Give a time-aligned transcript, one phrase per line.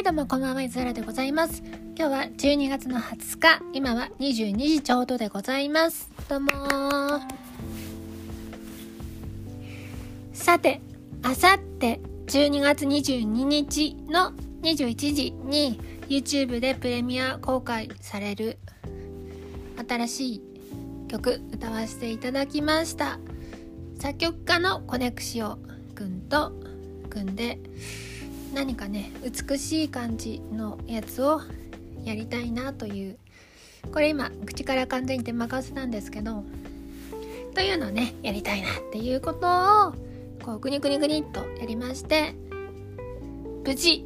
[0.00, 1.62] はいどうもこんばんは、いずらでございます。
[1.94, 6.10] 今日は12月の20日、今は22時ちょうどでございます。
[6.26, 6.50] どうも
[10.32, 10.80] さて、
[11.22, 14.32] あさって12月22日の
[14.62, 15.78] 21時に
[16.08, 18.58] YouTube でプレミア公開される
[19.86, 20.42] 新しい
[21.08, 23.18] 曲歌わせていただきました。
[23.98, 25.58] 作曲家のコネクシオ
[25.94, 26.54] くんと
[27.10, 27.58] 組んで
[28.52, 31.40] 何かね美しい感じのやつを
[32.04, 33.18] やりたいなという
[33.92, 36.44] これ今口から完全に手任せなんですけど
[37.54, 39.94] というのをねやりたいなっていうことを
[40.42, 42.34] こうグニグニグニっとやりまして
[43.64, 44.04] 無事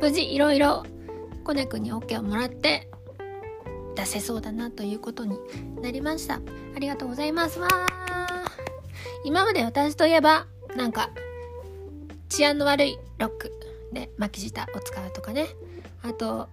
[0.00, 0.84] 無事いろいろ
[1.44, 2.88] コネくんに OK をもらって
[3.94, 5.38] 出せそうだなということに
[5.80, 6.40] なりました。
[6.74, 7.60] ありがとうございます。
[7.60, 7.68] わ
[9.24, 11.10] 今まで私といえばなんか
[12.32, 13.52] 治安の悪いロック
[13.92, 15.48] で巻き舌を使うとかね。
[16.02, 16.48] あと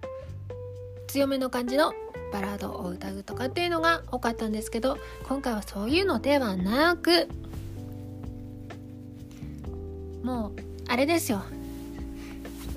[1.08, 1.92] 強めの感じの
[2.32, 7.26] バラードを歌うとかっていうのが多かったんですけど今回はそういうのではなく
[10.22, 10.52] もう
[10.86, 11.42] あれですよ。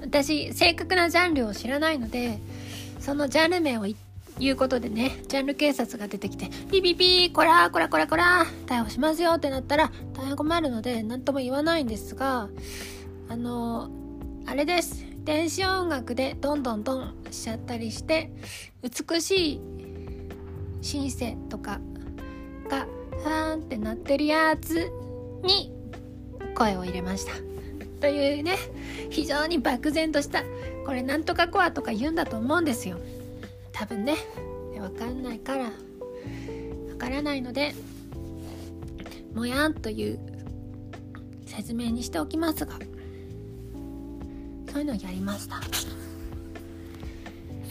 [0.02, 2.40] 私正確なジャンルを知らないので
[3.00, 3.86] そのジャンル名を
[4.40, 12.50] 言うことでねジャンル警察が出てきてピピピーこらこらこらこら逮捕しますよってなったら大変困るので何とも言わないんですが
[13.30, 13.90] あの
[14.46, 15.06] あれです。
[15.24, 18.30] 電子音楽でどんどんどんしちゃったりして
[18.82, 19.62] 美しい
[20.82, 21.80] シンセとか
[22.70, 24.92] がファーンってなってるやつ
[25.44, 25.72] に
[26.56, 27.32] 声を入れました。
[28.02, 28.58] というね
[29.10, 30.44] 非常に漠然とした
[30.86, 32.98] これなんとかコアとか言うんだと思うんですよ。
[33.72, 34.18] 多分ね
[34.78, 35.72] わかんないからわ
[36.98, 37.74] からないので
[39.34, 40.20] もやんという
[41.46, 42.78] 説明にしておきますが。
[44.74, 45.62] そういうのやりました。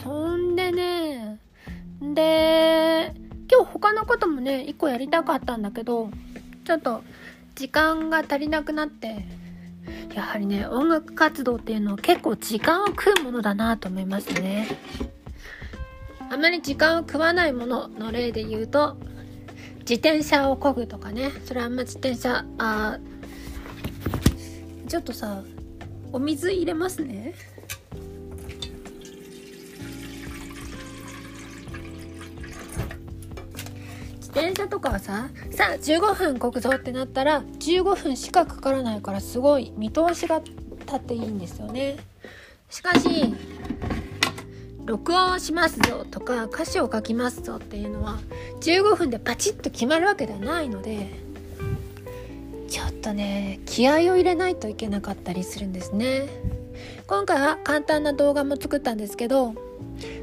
[0.01, 1.37] そんでね
[2.01, 3.13] で
[3.51, 6.09] 今日他のこともね1個やりたかったんだけど
[6.65, 7.03] ちょっと
[7.55, 9.25] 時間が足りなくなって
[10.13, 14.67] やはりね音楽活動っていうのは結構時間を食うものだなと思いますね。
[16.29, 18.97] あまり時間を食わないものの例で言うと
[19.79, 21.31] 自転車を漕ぐとかね。
[21.45, 22.97] それあんま自転車あ
[24.87, 25.43] ちょっとさ
[26.13, 27.33] お水入れますね。
[34.17, 41.97] 自転車とかはささあ15分国道ってなったら15分しかかからないからすごい見通しが立っていいんですよね。
[42.69, 43.33] しかし
[44.85, 48.19] 録音しますぞとか歌詞を書きますぞっていうのは
[48.61, 51.22] 15分でパチッと決まるわけではないので
[53.03, 56.27] とね気合を入れないといけなかったりするんですね。
[57.05, 59.53] 今回は簡単な動画も作ったんですけど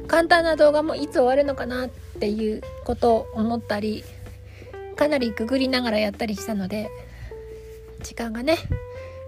[0.07, 1.89] 簡単な動画もいつ終わるのかなっ
[2.19, 4.03] ていうことを思ったり
[4.97, 6.89] かなりググりながらやったりしたので
[8.01, 8.57] 時間がね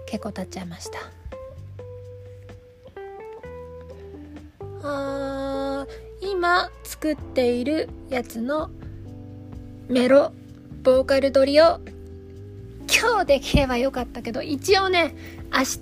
[0.06, 0.98] 結構経っちゃいました。
[4.86, 5.86] あ
[6.20, 8.70] 今作っているやつの
[9.88, 10.32] メロ
[10.82, 11.80] ボーカル撮りを
[12.94, 15.16] 今日できればよかったけど、一応ね、
[15.52, 15.80] 明日、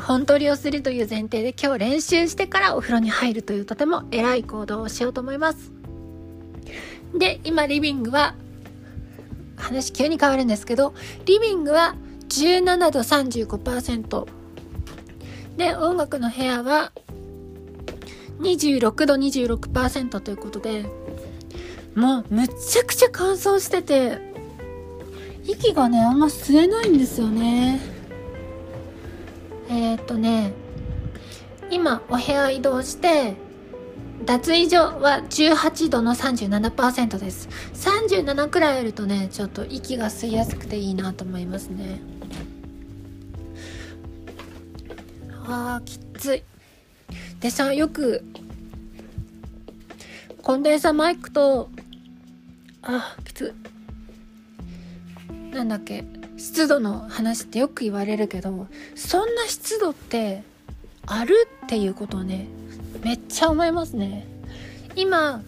[0.00, 5.72] 本撮りをするという前提で今日練習してからお風呂に入るというとても偉い行動をしようと思います。
[7.14, 8.34] で、今リビングは、
[9.56, 10.94] 話急に変わるんですけど、
[11.24, 11.94] リビングは
[12.28, 14.26] 17度35%。
[15.56, 16.92] で、音楽の部屋は
[18.40, 20.84] 26度26%ということで、
[21.94, 24.29] もうむっちゃくちゃ乾燥してて、
[25.52, 27.80] 息がねあんま吸えないんですよね。
[29.68, 30.52] えー、っとね
[31.70, 33.34] 今お部屋移動して
[34.24, 37.48] 脱衣所は18度の37%です。
[37.74, 42.00] 37くらいあるとねちょっと息が吸いやすくていいなと思いますね。
[45.46, 46.42] あーきつい。
[47.40, 48.24] でさよく
[50.42, 51.70] コンデンサーマイクと
[52.82, 53.69] あきつい。
[55.52, 56.04] なんだっけ
[56.36, 60.42] 湿度の話ってよく言われるけどそんな湿度って
[61.06, 62.46] あるっていうことをね
[63.02, 64.26] めっちゃ思いますね
[64.94, 65.42] 今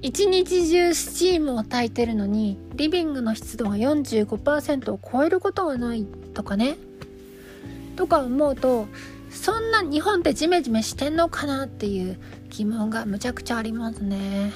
[0.00, 6.04] 一日中スチームを焚いてるのにリビングの湿度が45%を超えることがない
[6.34, 6.76] とかね
[7.94, 8.88] とか思うと
[9.30, 12.18] そんな日本ってジメジメしてんのかなっていう
[12.50, 14.52] 疑問がむちゃくちゃありますね。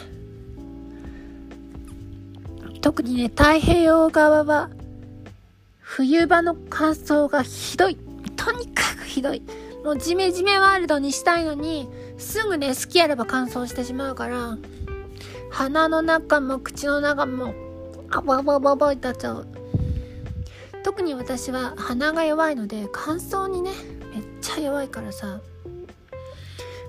[2.87, 4.71] 特にね、太平洋側は、
[5.81, 7.97] 冬場の乾燥がひどい。
[8.37, 9.43] とにかくひどい。
[9.85, 14.57] もうジメジメワールドにしたいのに、すぐね、好きやれば乾燥してしまうから、
[15.51, 17.55] 鼻の中も口の中も、
[18.09, 19.49] あばばばばいたっちゃう。
[20.85, 23.73] 特に私は鼻が弱いので、乾燥にね、
[24.15, 25.41] めっちゃ弱いからさ、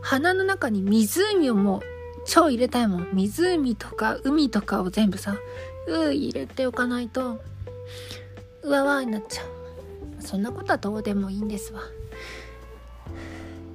[0.03, 1.81] 鼻の中に湖をもう
[2.27, 3.07] 超入れたいもん。
[3.13, 5.35] 湖とか海とかを全部さ、
[5.88, 7.39] う入れておかないと、
[8.63, 9.48] うわわになっちゃう。
[10.22, 11.81] そんなことはどうでもいいんですわ。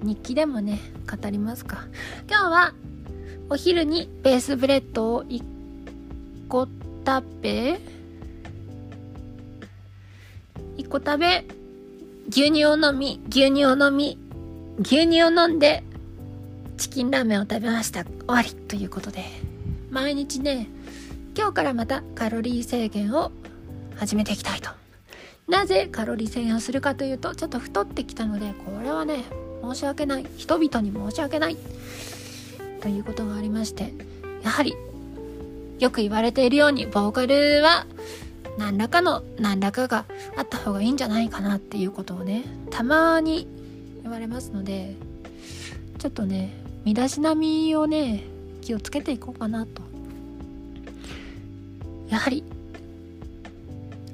[0.02, 0.80] 日記でもね、
[1.10, 1.84] 語りますか。
[2.28, 2.74] 今日は、
[3.48, 5.42] お昼にベースブレッドを1
[6.48, 6.68] 個
[7.06, 7.80] 食べ、
[10.76, 11.44] 1個食べ、
[12.28, 14.18] 牛乳を飲み、牛乳を飲み、
[14.80, 15.82] 牛乳を飲んで、
[16.76, 18.04] チキンラーメンを食べました。
[18.04, 19.24] 終わりということで、
[19.90, 20.68] 毎日ね、
[21.34, 23.32] 今日からまたカロリー制限を
[23.96, 24.70] 始めていきたいと。
[25.48, 29.24] なぜカロリー制限をするかというと、ちょっと太ってきたので、これはね、
[29.62, 30.26] 申し訳ない。
[30.36, 31.56] 人々に申し訳ない。
[32.80, 33.94] ということがありまして、
[34.42, 34.74] やはり、
[35.78, 37.86] よく言われているように、ボーカルは、
[38.58, 40.04] 何らかの何らかが
[40.36, 43.48] あった方がいいんじゃないかなっていうことをね、たまに
[44.02, 44.96] 言われますので、
[45.98, 46.52] ちょっとね、
[46.84, 48.24] 身だしなみをね、
[48.60, 49.91] 気をつけていこうかなと。
[52.12, 52.44] やはり、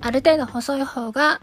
[0.01, 1.41] ある程度細い方が、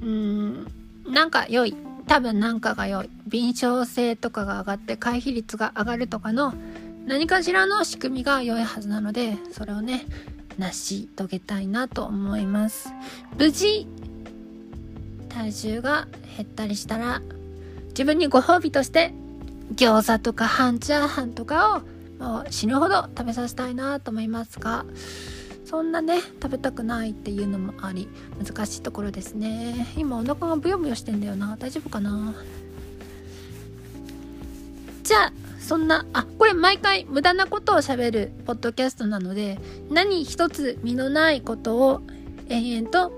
[0.00, 0.66] うーん、
[1.06, 1.76] なんか良い。
[2.06, 3.10] 多分なんかが良い。
[3.26, 6.54] 敏捷性とかが上がって回避率が上がるとかの
[7.06, 10.06] 何かしらの仕組みが良いはずなので、それをね、
[10.56, 12.90] 成し遂げたいなと思います。
[13.36, 13.86] 無事、
[15.28, 16.08] 体重が
[16.38, 17.20] 減ったりしたら、
[17.90, 19.12] 自分にご褒美として
[19.74, 24.84] 餃子とか半チャーハンとかをもう死ぬほど食べさせたいなと思いますが
[25.64, 28.08] そんなね食べたくないっていうのもあり
[28.42, 29.86] 難しいところですね。
[29.96, 31.56] 今お腹がブヨブヨしてんだよな。
[31.58, 32.34] 大丈夫かな？
[35.04, 39.58] じゃあそんなあこれ毎回無駄なことをしゃべるポッドキャストなので
[39.90, 42.02] 何一つ身のないことを
[42.48, 43.12] 延々と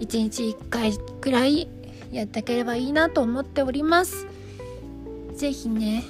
[0.00, 1.68] 1日1回くらい
[2.12, 4.26] やっていければいいなと思っております。
[5.34, 6.04] ぜひね、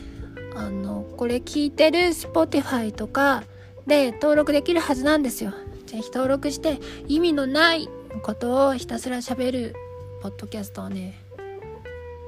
[0.56, 3.44] あの、これ聞いてる Spotify とか
[3.86, 5.52] で登録できるはずなんですよ。
[5.86, 7.88] ぜひ登録して意味のない
[8.22, 9.76] ことをひたすら喋る
[10.22, 11.14] ポッドキャストをね、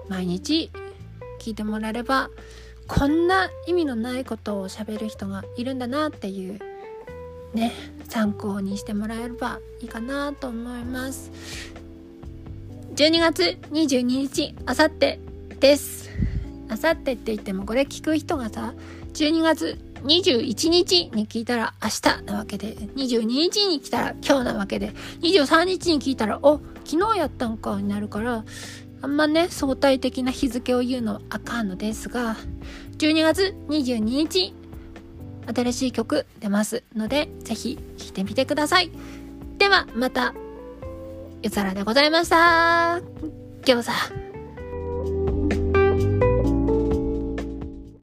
[0.09, 0.71] 毎日
[1.41, 2.31] 聞いてもらえれば、
[2.87, 6.59] こんな意味のないことを喋る人がいるんだなっていう
[7.55, 7.73] ね、
[8.09, 11.31] 参考にしてもらえればいいかなと思います。
[12.95, 15.19] 12月22日、あさって
[15.61, 16.08] です。
[16.69, 18.75] あさってって言ってもこれ聞く人がさ、
[19.15, 28.45] 12月21日に聞いたら明日なわけで、22日に来たら今日なわけで、23日に聞いたら、お、昨日やったんかになるから、
[29.01, 32.37] あんまね、相対的な日付を言うのはあかんのですが、
[32.99, 34.55] 12月22日、
[35.55, 38.91] 新しい曲出ますので、ぜひ聴いてみてください。
[39.59, 40.35] では、また、
[41.43, 43.01] 夜空でございました。
[43.63, 44.18] 餃子。